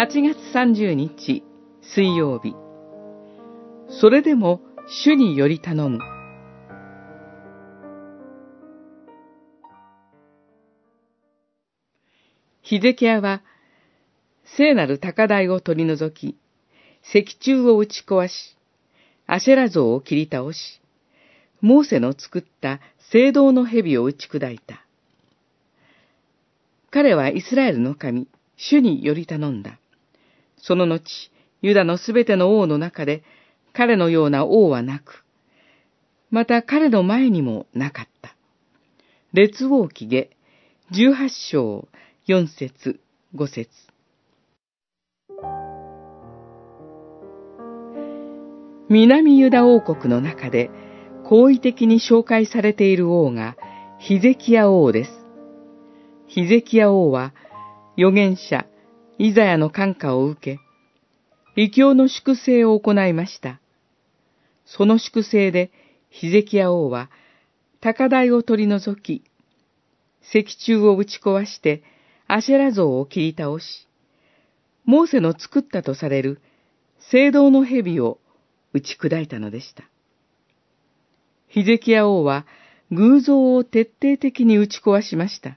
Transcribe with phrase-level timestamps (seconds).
[0.00, 1.42] 8月30日
[1.82, 2.54] 水曜日
[4.00, 5.98] それでも主により頼む
[12.62, 13.42] ヒゼキヤは
[14.56, 16.38] 聖なる高台を取り除き
[17.02, 18.56] 石柱を打ち壊し
[19.26, 20.80] アシェラ像を切り倒し
[21.60, 22.78] モーセの作った
[23.10, 24.84] 聖堂の蛇を打ち砕いた。
[26.92, 29.80] 彼はイスラエルの神、主により頼んだ。
[30.60, 31.30] その後、
[31.62, 33.22] ユダのすべての王の中で、
[33.72, 35.24] 彼のような王はなく、
[36.30, 38.34] また彼の前にもなかった。
[39.32, 40.30] 列王記下、
[40.90, 41.88] 十八章、
[42.26, 43.00] 四節、
[43.34, 43.68] 五節。
[48.88, 50.70] 南ユダ王国の中で、
[51.24, 53.56] 好意的に紹介されている王が、
[53.98, 55.10] ヒゼキヤ王です。
[56.26, 57.34] ヒゼキヤ王は、
[57.98, 58.66] 預言者、
[59.18, 60.60] イザヤの感化を受け、
[61.60, 63.60] 異教の粛清を行いました。
[64.64, 65.72] その粛清で、
[66.08, 67.10] ヒゼキヤ王は、
[67.80, 69.24] 高台を取り除き、
[70.22, 71.82] 石柱を打ち壊して、
[72.28, 73.88] アシェラ像を切り倒し、
[74.84, 76.40] モーセの作ったとされる
[77.10, 78.20] 聖堂の蛇を
[78.72, 79.84] 打ち砕いたのでした。
[81.48, 82.46] ヒゼキヤ王は
[82.92, 85.56] 偶像を徹底的に打ち壊しました。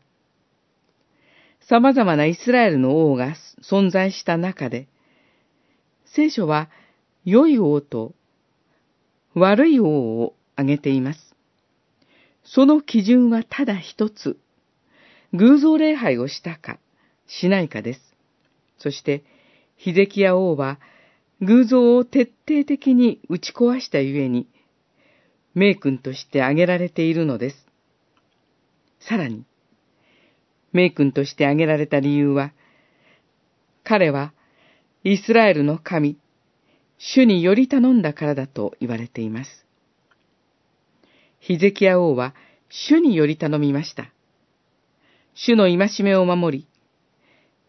[1.71, 3.33] 様々なイスラエルの王が
[3.63, 4.89] 存在した中で、
[6.03, 6.69] 聖書は
[7.23, 8.13] 良い王と
[9.35, 11.33] 悪い王を挙げています。
[12.43, 14.37] その基準はただ一つ、
[15.31, 16.77] 偶像礼拝をしたか、
[17.25, 18.01] しないかです。
[18.77, 19.23] そして、
[19.77, 20.77] ヒゼキヤ王は
[21.39, 24.45] 偶像を徹底的に打ち壊したゆえに、
[25.55, 27.65] 名君として挙げられているのです。
[28.99, 29.45] さらに、
[30.73, 32.53] 名君として挙げられた理由は、
[33.83, 34.33] 彼は
[35.03, 36.17] イスラエルの神、
[36.97, 39.65] 主により頼んだからだと言われています。
[41.39, 42.35] ヒゼキヤ王は
[42.69, 44.11] 主により頼みました。
[45.33, 46.67] 主の戒めを守り、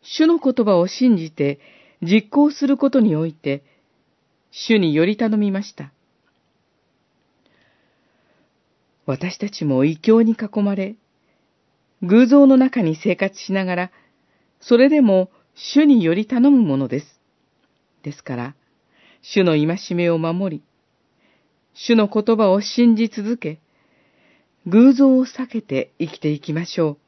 [0.02, 1.60] 主の言葉を信じて
[2.02, 3.64] 実行することにおいて、
[4.50, 5.92] 主により頼みました。
[9.06, 10.96] 私たちも異教に囲まれ、
[12.02, 13.92] 偶像の中に生活しながら、
[14.60, 17.20] それでも主により頼むものです。
[18.02, 18.54] ですから、
[19.22, 20.62] 主の戒めを守り、
[21.74, 23.60] 主の言葉を信じ続け、
[24.66, 27.01] 偶像を避けて生きていきましょう。